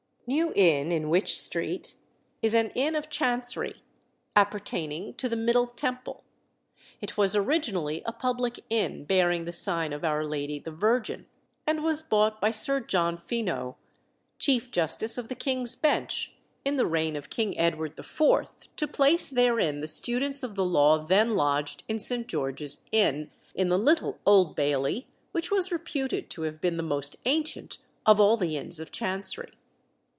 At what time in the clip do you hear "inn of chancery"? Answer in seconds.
2.69-3.81